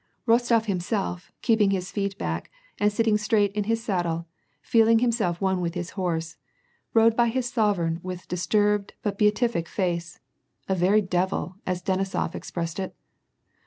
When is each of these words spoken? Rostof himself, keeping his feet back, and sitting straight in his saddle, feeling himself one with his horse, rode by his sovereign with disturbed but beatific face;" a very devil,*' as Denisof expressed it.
Rostof 0.27 0.65
himself, 0.65 1.31
keeping 1.43 1.69
his 1.69 1.91
feet 1.91 2.17
back, 2.17 2.49
and 2.79 2.91
sitting 2.91 3.19
straight 3.19 3.51
in 3.51 3.65
his 3.65 3.83
saddle, 3.83 4.25
feeling 4.63 4.97
himself 4.97 5.39
one 5.39 5.61
with 5.61 5.75
his 5.75 5.91
horse, 5.91 6.37
rode 6.95 7.15
by 7.15 7.27
his 7.27 7.47
sovereign 7.51 7.99
with 8.01 8.27
disturbed 8.27 8.93
but 9.03 9.19
beatific 9.19 9.67
face;" 9.67 10.19
a 10.67 10.73
very 10.73 11.01
devil,*' 11.03 11.57
as 11.67 11.83
Denisof 11.83 12.33
expressed 12.33 12.79
it. 12.79 12.95